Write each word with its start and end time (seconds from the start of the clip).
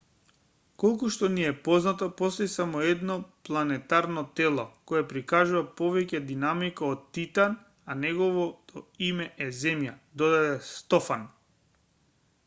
колку 0.83 1.07
што 1.15 1.27
ни 1.33 1.43
е 1.49 1.49
познато 1.65 2.05
постои 2.21 2.47
само 2.53 2.79
едно 2.91 3.17
планетарно 3.49 4.23
тело 4.39 4.65
кое 4.93 5.03
прикажува 5.13 5.61
повеќе 5.83 6.21
динамика 6.31 6.89
од 6.95 7.05
титан 7.19 7.55
а 7.95 7.99
неговото 8.07 8.85
име 9.11 9.29
е 9.49 9.53
земја 9.61 9.95
додаде 10.25 10.57
стофан 10.73 11.29